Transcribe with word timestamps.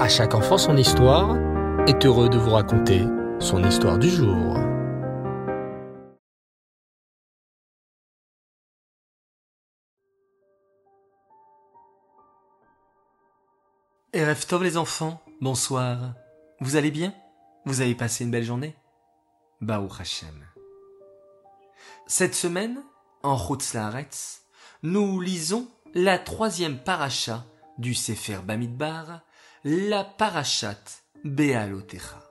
À 0.00 0.08
chaque 0.08 0.34
enfant 0.34 0.56
son 0.56 0.78
histoire 0.78 1.36
est 1.86 2.06
heureux 2.06 2.30
de 2.30 2.38
vous 2.38 2.52
raconter 2.52 3.04
son 3.38 3.62
histoire 3.62 3.98
du 3.98 4.08
jour. 4.08 4.56
Tov 14.48 14.64
les 14.64 14.78
enfants, 14.78 15.20
bonsoir. 15.42 16.14
Vous 16.60 16.76
allez 16.76 16.90
bien? 16.90 17.12
Vous 17.66 17.82
avez 17.82 17.94
passé 17.94 18.24
une 18.24 18.30
belle 18.30 18.42
journée? 18.42 18.74
Baou 19.60 19.86
Hashem. 20.00 20.46
Cette 22.06 22.34
semaine, 22.34 22.82
en 23.22 23.36
Chutz 23.36 23.74
Laaretz, 23.74 24.46
nous 24.82 25.20
lisons 25.20 25.68
la 25.92 26.18
troisième 26.18 26.78
paracha 26.78 27.44
du 27.76 27.92
Sefer 27.92 28.38
Bamidbar, 28.42 29.20
la 29.64 30.04
parachat 30.04 31.02
Bealotecha. 31.22 32.30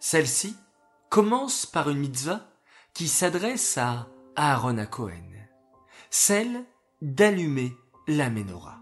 Celle-ci 0.00 0.56
commence 1.10 1.66
par 1.66 1.90
une 1.90 1.98
mitzvah 1.98 2.48
qui 2.94 3.08
s'adresse 3.08 3.76
à 3.76 4.08
Aaron 4.34 4.78
à 4.78 4.86
Cohen, 4.86 5.32
celle 6.08 6.64
d'allumer 7.02 7.76
la 8.08 8.30
menorah. 8.30 8.80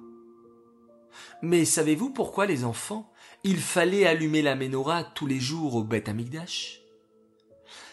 Mais 1.43 1.65
savez-vous 1.65 2.11
pourquoi 2.11 2.47
les 2.47 2.65
enfants, 2.65 3.12
il 3.43 3.59
fallait 3.59 4.06
allumer 4.06 4.43
la 4.43 4.55
menorah 4.55 5.03
tous 5.03 5.27
les 5.27 5.41
jours 5.41 5.75
au 5.75 5.83
Beth 5.83 6.09
Amikdash 6.09 6.81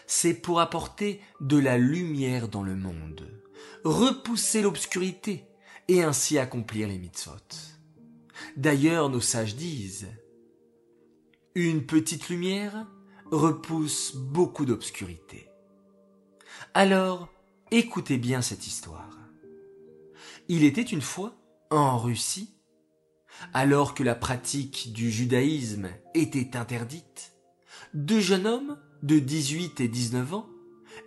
C'est 0.06 0.34
pour 0.34 0.60
apporter 0.60 1.20
de 1.40 1.58
la 1.58 1.76
lumière 1.76 2.46
dans 2.46 2.62
le 2.62 2.76
monde, 2.76 3.28
repousser 3.82 4.62
l'obscurité 4.62 5.44
et 5.88 6.04
ainsi 6.04 6.38
accomplir 6.38 6.86
les 6.86 6.98
mitzvot. 6.98 7.79
D'ailleurs, 8.56 9.08
nos 9.10 9.20
sages 9.20 9.56
disent 9.56 10.08
Une 11.54 11.86
petite 11.86 12.28
lumière 12.28 12.86
repousse 13.30 14.14
beaucoup 14.14 14.64
d'obscurité. 14.64 15.48
Alors, 16.74 17.28
écoutez 17.70 18.18
bien 18.18 18.42
cette 18.42 18.66
histoire. 18.66 19.18
Il 20.48 20.64
était 20.64 20.82
une 20.82 21.00
fois, 21.00 21.34
en 21.70 21.98
Russie, 21.98 22.52
alors 23.54 23.94
que 23.94 24.02
la 24.02 24.14
pratique 24.14 24.92
du 24.92 25.10
judaïsme 25.10 25.88
était 26.14 26.56
interdite, 26.56 27.32
deux 27.94 28.20
jeunes 28.20 28.46
hommes 28.46 28.78
de 29.02 29.18
18 29.18 29.80
et 29.80 29.88
19 29.88 30.34
ans, 30.34 30.48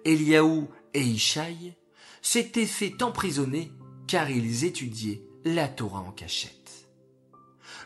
Eliaou 0.05 0.69
et 0.93 1.01
Ishaï, 1.01 1.75
s'étaient 2.21 2.65
fait 2.65 3.03
emprisonner 3.03 3.71
car 4.07 4.29
ils 4.29 4.63
étudiaient 4.63 5.23
la 5.45 5.67
Torah 5.67 5.99
en 5.99 6.11
cachette. 6.11 6.62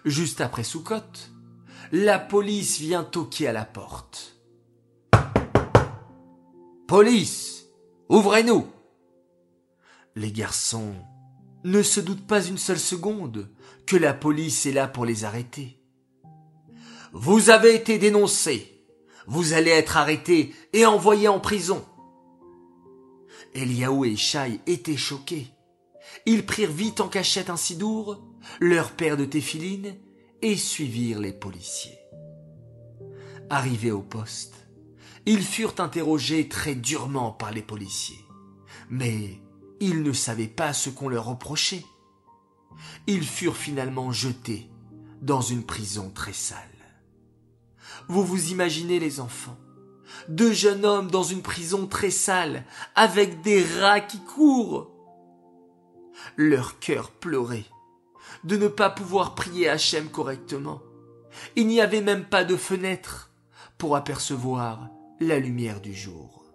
Juste 0.07 0.39
après 0.39 0.63
Soukot, 0.63 1.01
la 1.91 2.17
police 2.17 2.79
vient 2.79 3.03
toquer 3.03 3.49
à 3.49 3.51
la 3.51 3.65
porte. 3.65 4.37
Police, 6.87 7.65
ouvrez-nous. 8.07 8.67
Les 10.15 10.31
garçons 10.31 10.93
ne 11.65 11.81
se 11.81 11.99
doutent 11.99 12.25
pas 12.25 12.41
une 12.41 12.57
seule 12.57 12.79
seconde 12.79 13.49
que 13.85 13.97
la 13.97 14.13
police 14.13 14.65
est 14.65 14.71
là 14.71 14.87
pour 14.87 15.03
les 15.03 15.25
arrêter. 15.25 15.83
Vous 17.11 17.49
avez 17.49 17.75
été 17.75 17.97
dénoncé. 17.97 18.85
Vous 19.27 19.51
allez 19.51 19.71
être 19.71 19.97
arrêté 19.97 20.55
et 20.71 20.85
envoyé 20.85 21.27
en 21.27 21.41
prison. 21.41 21.83
Eliaou 23.53 24.05
et 24.05 24.15
Shai 24.15 24.61
étaient 24.67 24.95
choqués. 24.95 25.49
Ils 26.25 26.45
prirent 26.45 26.71
vite 26.71 27.01
en 27.01 27.09
cachette 27.09 27.49
un 27.49 27.57
sidour, 27.57 28.23
leur 28.59 28.91
paire 28.91 29.17
de 29.17 29.25
téphilines, 29.25 29.95
et 30.41 30.55
suivirent 30.55 31.19
les 31.19 31.33
policiers. 31.33 31.97
Arrivés 33.49 33.91
au 33.91 34.01
poste, 34.01 34.67
ils 35.25 35.43
furent 35.43 35.75
interrogés 35.79 36.47
très 36.47 36.75
durement 36.75 37.31
par 37.31 37.51
les 37.51 37.61
policiers. 37.61 38.23
Mais 38.89 39.41
ils 39.79 40.03
ne 40.03 40.13
savaient 40.13 40.47
pas 40.47 40.73
ce 40.73 40.89
qu'on 40.89 41.09
leur 41.09 41.25
reprochait. 41.25 41.83
Ils 43.07 43.25
furent 43.25 43.57
finalement 43.57 44.11
jetés 44.11 44.69
dans 45.21 45.41
une 45.41 45.65
prison 45.65 46.11
très 46.13 46.33
sale. 46.33 46.61
Vous 48.07 48.23
vous 48.23 48.51
imaginez 48.51 48.99
les 48.99 49.19
enfants 49.19 49.57
Deux 50.29 50.53
jeunes 50.53 50.85
hommes 50.85 51.11
dans 51.11 51.23
une 51.23 51.41
prison 51.41 51.87
très 51.87 52.11
sale, 52.11 52.63
avec 52.95 53.41
des 53.41 53.63
rats 53.81 54.01
qui 54.01 54.19
courent. 54.19 54.91
Leur 56.35 56.79
cœur 56.79 57.11
pleurait 57.11 57.65
de 58.43 58.57
ne 58.57 58.67
pas 58.67 58.89
pouvoir 58.89 59.35
prier 59.35 59.69
Hachem 59.69 60.09
correctement. 60.09 60.81
Il 61.55 61.67
n'y 61.67 61.81
avait 61.81 62.01
même 62.01 62.25
pas 62.25 62.43
de 62.43 62.55
fenêtre 62.55 63.31
pour 63.77 63.95
apercevoir 63.95 64.89
la 65.19 65.39
lumière 65.39 65.81
du 65.81 65.93
jour. 65.93 66.45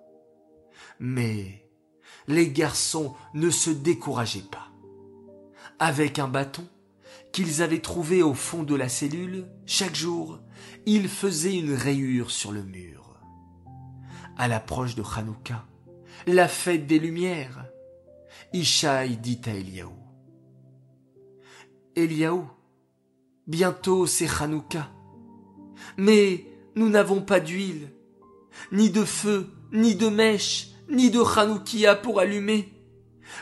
Mais 0.98 1.68
les 2.28 2.50
garçons 2.50 3.14
ne 3.34 3.50
se 3.50 3.70
décourageaient 3.70 4.48
pas. 4.50 4.68
Avec 5.78 6.18
un 6.18 6.28
bâton 6.28 6.66
qu'ils 7.32 7.62
avaient 7.62 7.80
trouvé 7.80 8.22
au 8.22 8.34
fond 8.34 8.62
de 8.62 8.74
la 8.74 8.88
cellule, 8.88 9.48
chaque 9.66 9.96
jour, 9.96 10.38
ils 10.86 11.08
faisaient 11.08 11.56
une 11.56 11.74
rayure 11.74 12.30
sur 12.30 12.52
le 12.52 12.62
mur. 12.62 13.20
À 14.36 14.48
l'approche 14.48 14.94
de 14.94 15.02
Hanouka, 15.02 15.64
la 16.26 16.48
fête 16.48 16.86
des 16.86 16.98
Lumières, 16.98 17.66
Ishaï 18.52 19.16
dit 19.16 19.40
à 19.46 19.54
Eliaou. 19.54 20.01
Eliaou, 21.96 22.48
bientôt 23.46 24.06
c'est 24.06 24.28
Hanouka. 24.40 24.90
Mais 25.96 26.46
nous 26.74 26.88
n'avons 26.88 27.20
pas 27.20 27.40
d'huile, 27.40 27.92
ni 28.70 28.90
de 28.90 29.04
feu, 29.04 29.50
ni 29.72 29.94
de 29.94 30.08
mèche, 30.08 30.70
ni 30.88 31.10
de 31.10 31.20
Hanoukia 31.20 31.94
pour 31.94 32.20
allumer. 32.20 32.72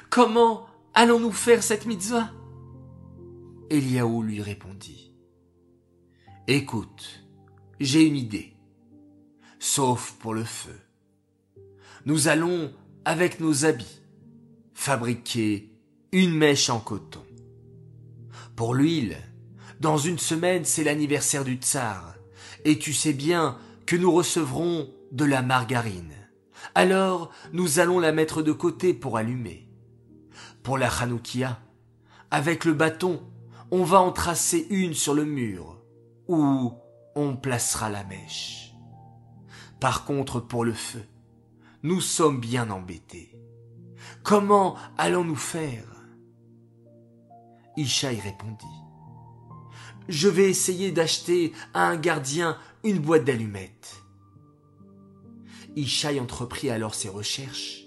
Comment 0.09 0.67
allons-nous 0.95 1.33
faire 1.33 1.63
cette 1.63 1.87
mitzvah? 1.87 2.31
Eliaou 3.71 4.23
lui 4.23 4.43
répondit. 4.43 5.15
Écoute, 6.49 7.25
j'ai 7.79 8.05
une 8.05 8.17
idée. 8.17 8.57
Sauf 9.61 10.13
pour 10.19 10.35
le 10.35 10.43
feu. 10.43 10.77
Nous 12.07 12.29
allons, 12.29 12.73
avec 13.05 13.41
nos 13.41 13.65
habits, 13.65 14.01
fabriquer 14.75 15.71
une 16.13 16.35
mèche 16.35 16.71
en 16.71 16.81
coton. 16.81 17.23
Pour 18.61 18.75
l'huile, 18.75 19.17
dans 19.81 19.97
une 19.97 20.19
semaine 20.19 20.67
c'est 20.67 20.85
l'anniversaire 20.85 21.45
du 21.45 21.55
tsar, 21.55 22.17
et 22.67 22.79
tu 22.79 22.93
sais 22.93 23.15
bien 23.15 23.57
que 23.87 23.97
nous 23.97 24.13
recevrons 24.13 24.91
de 25.13 25.25
la 25.25 25.41
margarine. 25.41 26.13
Alors 26.75 27.31
nous 27.55 27.79
allons 27.79 27.99
la 27.99 28.13
mettre 28.13 28.43
de 28.43 28.53
côté 28.53 28.93
pour 28.93 29.17
allumer. 29.17 29.67
Pour 30.63 30.77
la 30.77 30.91
Hanoukia, 30.91 31.59
avec 32.31 32.67
le 32.67 32.75
bâton, 32.75 33.23
on 33.71 33.83
va 33.83 33.99
en 34.03 34.13
tracer 34.13 34.67
une 34.69 34.93
sur 34.93 35.15
le 35.15 35.25
mur, 35.25 35.81
où 36.29 36.75
on 37.17 37.37
placera 37.37 37.89
la 37.89 38.05
mèche. 38.05 38.75
Par 39.81 40.05
contre, 40.05 40.39
pour 40.39 40.67
le 40.67 40.75
feu, 40.75 41.07
nous 41.83 42.03
sommes 42.03 42.41
bien 42.41 42.69
embêtés. 42.69 43.41
Comment 44.23 44.77
allons-nous 44.99 45.35
faire? 45.35 46.00
Ishaï 47.77 48.21
répondit. 48.21 48.67
Je 50.09 50.29
vais 50.29 50.51
essayer 50.51 50.91
d'acheter 50.91 51.53
à 51.73 51.87
un 51.87 51.97
gardien 51.97 52.59
une 52.83 52.99
boîte 52.99 53.25
d'allumettes. 53.25 54.03
Ishaï 55.77 56.19
entreprit 56.19 56.71
alors 56.71 56.95
ses 56.95 57.09
recherches, 57.09 57.85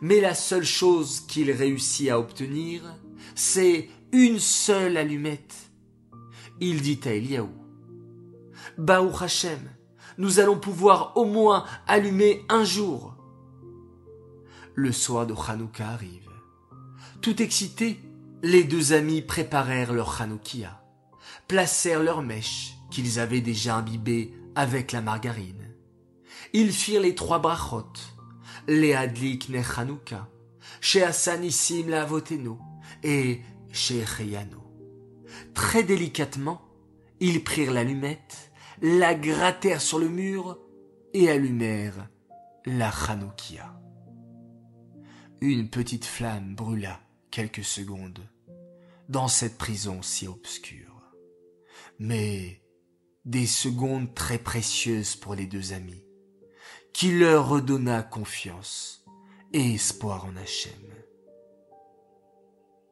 mais 0.00 0.20
la 0.20 0.34
seule 0.34 0.64
chose 0.64 1.20
qu'il 1.20 1.50
réussit 1.50 2.10
à 2.10 2.18
obtenir, 2.18 2.82
c'est 3.34 3.88
une 4.12 4.38
seule 4.38 4.96
allumette. 4.96 5.56
Il 6.60 6.82
dit 6.82 7.00
à 7.04 7.14
Eliaou, 7.14 7.48
Baou 8.76 9.10
Hachem, 9.18 9.70
nous 10.18 10.40
allons 10.40 10.58
pouvoir 10.58 11.16
au 11.16 11.24
moins 11.24 11.64
allumer 11.86 12.44
un 12.48 12.64
jour. 12.64 13.16
Le 14.74 14.92
soir 14.92 15.26
de 15.26 15.34
Hanouka 15.34 15.88
arrive. 15.88 16.28
Tout 17.20 17.42
excités, 17.42 17.98
les 18.42 18.64
deux 18.64 18.92
amis 18.92 19.22
préparèrent 19.22 19.92
leur 19.92 20.20
Hanoukia, 20.20 20.82
placèrent 21.46 22.02
leurs 22.02 22.22
mèches 22.22 22.74
qu'ils 22.90 23.20
avaient 23.20 23.40
déjà 23.40 23.76
imbibées 23.76 24.34
avec 24.56 24.90
la 24.90 25.00
margarine. 25.00 25.70
Ils 26.52 26.72
firent 26.72 27.02
les 27.02 27.14
trois 27.14 27.38
brachot, 27.38 27.92
les 28.66 28.94
Adlik 28.94 29.48
ne 29.48 29.60
Hanouka, 29.76 30.28
chez 30.80 31.04
Hassanissim 31.04 31.88
la 31.88 32.02
Avoteno 32.02 32.58
et 33.04 33.40
chez 33.70 34.04
Cheyano. 34.04 34.60
Très 35.54 35.84
délicatement, 35.84 36.60
ils 37.20 37.44
prirent 37.44 37.72
l'allumette, 37.72 38.52
la 38.82 39.14
grattèrent 39.14 39.80
sur 39.80 40.00
le 40.00 40.08
mur 40.08 40.58
et 41.14 41.30
allumèrent 41.30 42.08
la 42.66 42.90
Hanoukia. 42.90 43.80
Une 45.40 45.70
petite 45.70 46.04
flamme 46.04 46.56
brûla 46.56 46.98
quelques 47.32 47.64
secondes 47.64 48.28
dans 49.08 49.26
cette 49.26 49.58
prison 49.58 50.02
si 50.02 50.28
obscure. 50.28 51.02
mais 51.98 52.62
des 53.24 53.46
secondes 53.46 54.12
très 54.14 54.38
précieuses 54.38 55.14
pour 55.14 55.34
les 55.36 55.46
deux 55.46 55.72
amis, 55.72 56.04
qui 56.92 57.16
leur 57.16 57.48
redonna 57.48 58.02
confiance 58.02 59.04
et 59.52 59.74
espoir 59.74 60.24
en 60.24 60.36
Hachem. 60.36 60.72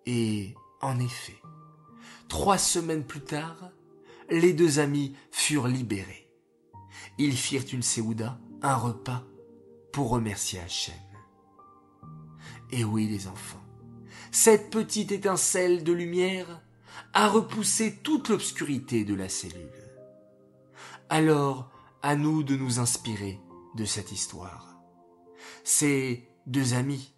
Et, 0.06 0.54
en 0.80 1.00
effet, 1.00 1.40
trois 2.28 2.58
semaines 2.58 3.04
plus 3.04 3.22
tard, 3.22 3.72
les 4.30 4.52
deux 4.52 4.78
amis 4.78 5.16
furent 5.32 5.66
libérés. 5.66 6.30
Ils 7.18 7.36
firent 7.36 7.66
une 7.72 7.82
séouda, 7.82 8.38
un 8.62 8.76
repas, 8.76 9.24
pour 9.92 10.10
remercier 10.10 10.60
Hachem. 10.60 10.94
Et 12.70 12.84
oui, 12.84 13.08
les 13.08 13.26
enfants, 13.26 13.59
cette 14.30 14.70
petite 14.70 15.12
étincelle 15.12 15.84
de 15.84 15.92
lumière 15.92 16.60
a 17.12 17.28
repoussé 17.28 17.96
toute 18.02 18.28
l'obscurité 18.28 19.04
de 19.04 19.14
la 19.14 19.28
cellule. 19.28 19.68
Alors, 21.08 21.70
à 22.02 22.16
nous 22.16 22.42
de 22.42 22.56
nous 22.56 22.78
inspirer 22.78 23.40
de 23.74 23.84
cette 23.84 24.12
histoire. 24.12 24.76
Ces 25.64 26.28
deux 26.46 26.74
amis 26.74 27.12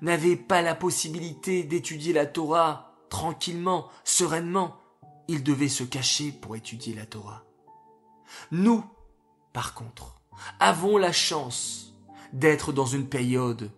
n'avaient 0.00 0.36
pas 0.36 0.62
la 0.62 0.74
possibilité 0.74 1.62
d'étudier 1.64 2.12
la 2.12 2.26
Torah 2.26 2.94
tranquillement, 3.08 3.88
sereinement. 4.04 4.76
Ils 5.28 5.42
devaient 5.42 5.68
se 5.68 5.84
cacher 5.84 6.32
pour 6.32 6.56
étudier 6.56 6.94
la 6.94 7.06
Torah. 7.06 7.44
Nous, 8.50 8.84
par 9.52 9.74
contre, 9.74 10.20
avons 10.60 10.96
la 10.96 11.12
chance 11.12 11.94
d'être 12.32 12.72
dans 12.72 12.86
une 12.86 13.08
période 13.08 13.70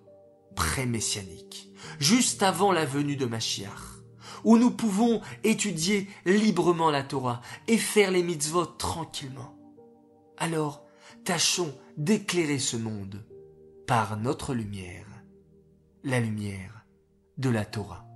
pré-messianique, 0.54 1.70
juste 1.98 2.42
avant 2.42 2.72
la 2.72 2.84
venue 2.84 3.16
de 3.16 3.26
Machiach, 3.26 4.02
où 4.44 4.58
nous 4.58 4.70
pouvons 4.70 5.20
étudier 5.42 6.08
librement 6.24 6.90
la 6.90 7.02
Torah 7.02 7.40
et 7.68 7.78
faire 7.78 8.10
les 8.10 8.22
mitzvot 8.22 8.66
tranquillement. 8.66 9.56
Alors, 10.36 10.84
tâchons 11.24 11.74
d'éclairer 11.96 12.58
ce 12.58 12.76
monde 12.76 13.24
par 13.86 14.16
notre 14.16 14.54
lumière, 14.54 15.06
la 16.02 16.20
lumière 16.20 16.84
de 17.38 17.50
la 17.50 17.64
Torah 17.64 18.06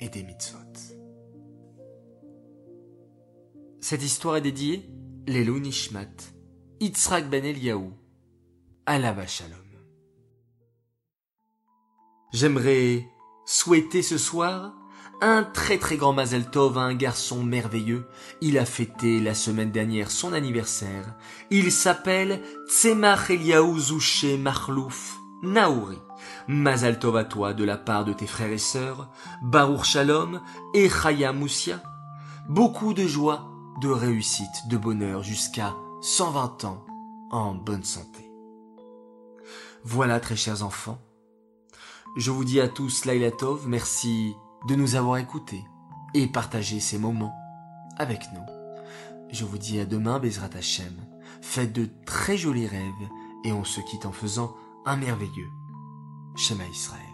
et 0.00 0.08
des 0.08 0.22
mitzvot. 0.22 0.58
Cette 3.80 4.02
histoire 4.02 4.36
est 4.36 4.40
dédiée 4.40 4.90
Lelou 5.28 5.60
Nishmat, 5.60 6.32
Yitzhak 6.80 7.30
Ben 7.30 7.44
Eliaou, 7.44 7.92
Alava 8.84 9.26
Shalom. 9.26 9.65
J'aimerais 12.32 13.08
souhaiter 13.44 14.02
ce 14.02 14.18
soir 14.18 14.72
un 15.20 15.44
très 15.44 15.78
très 15.78 15.96
grand 15.96 16.12
Mazel 16.12 16.50
Tov 16.50 16.76
à 16.76 16.82
un 16.82 16.94
garçon 16.94 17.42
merveilleux. 17.42 18.06
Il 18.40 18.58
a 18.58 18.66
fêté 18.66 19.20
la 19.20 19.34
semaine 19.34 19.70
dernière 19.70 20.10
son 20.10 20.32
anniversaire. 20.32 21.14
Il 21.50 21.72
s'appelle 21.72 22.42
Tzemach 22.68 23.30
Eliaou 23.30 23.78
Zouché 23.78 24.36
Marlouf 24.36 25.16
Naouri. 25.42 25.98
Mazel 26.48 26.98
Tov 26.98 27.16
à 27.16 27.24
toi 27.24 27.54
de 27.54 27.64
la 27.64 27.76
part 27.76 28.04
de 28.04 28.12
tes 28.12 28.26
frères 28.26 28.52
et 28.52 28.58
sœurs, 28.58 29.10
Baruch 29.42 29.84
Shalom 29.84 30.40
et 30.74 30.88
Chaya 30.88 31.32
Moussia. 31.32 31.80
Beaucoup 32.48 32.92
de 32.92 33.06
joie, 33.06 33.50
de 33.80 33.88
réussite, 33.88 34.68
de 34.68 34.76
bonheur 34.76 35.22
jusqu'à 35.22 35.74
120 36.02 36.64
ans 36.64 36.84
en 37.30 37.54
bonne 37.54 37.84
santé. 37.84 38.30
Voilà 39.84 40.20
très 40.20 40.36
chers 40.36 40.62
enfants, 40.62 40.98
je 42.16 42.30
vous 42.30 42.44
dis 42.44 42.60
à 42.60 42.68
tous 42.68 43.04
Laila 43.04 43.30
Tov, 43.30 43.68
merci 43.68 44.34
de 44.66 44.74
nous 44.74 44.94
avoir 44.94 45.18
écoutés 45.18 45.64
et 46.14 46.26
partagé 46.26 46.80
ces 46.80 46.98
moments 46.98 47.34
avec 47.98 48.22
nous. 48.32 48.44
Je 49.30 49.44
vous 49.44 49.58
dis 49.58 49.78
à 49.80 49.84
demain, 49.84 50.18
Bezrat 50.18 50.50
Hashem. 50.54 50.94
Faites 51.42 51.72
de 51.72 51.88
très 52.06 52.38
jolis 52.38 52.66
rêves 52.66 53.08
et 53.44 53.52
on 53.52 53.64
se 53.64 53.80
quitte 53.82 54.06
en 54.06 54.12
faisant 54.12 54.54
un 54.86 54.96
merveilleux 54.96 55.50
Shema 56.36 56.64
Israël. 56.66 57.05